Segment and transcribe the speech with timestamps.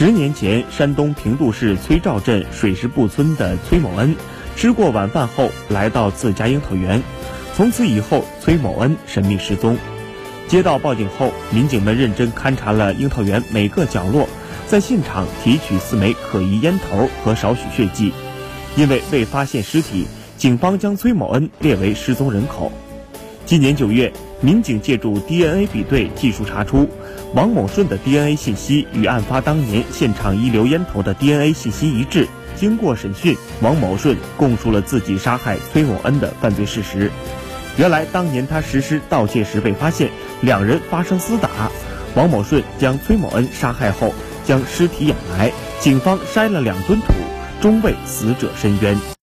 [0.00, 4.16] 十年前，山东平度市崔赵镇水石埠村的崔某恩，
[4.56, 7.02] 吃过晚饭后来到自家樱桃园，
[7.54, 9.76] 从此以后，崔某恩神秘失踪。
[10.48, 14.26] 接到报警后，民警们认真勘察了樱桃园每个角落，
[14.66, 18.14] 在现场提取四枚可疑烟头和少许血迹。
[18.76, 20.06] 因为未发现尸体，
[20.38, 22.72] 警方将崔某恩列为失踪人口。
[23.46, 26.88] 今年九月，民警借助 DNA 比对技术查出，
[27.34, 32.28] 王某顺的 DNA 信息与案发当年现场遗留烟头的 DNA 信息一致。
[32.56, 37.10] 经过审讯，王某顺供述了自己杀害崔某恩的犯罪事实。
[37.76, 40.10] 原来，当年他实施盗窃时被发现，
[40.42, 41.48] 两人发生厮打。
[42.14, 44.12] 王某顺将崔某恩杀害后，
[44.44, 45.50] 将尸体掩埋。
[45.80, 47.12] 警方筛了两吨土，
[47.60, 48.96] 终为死者伸冤。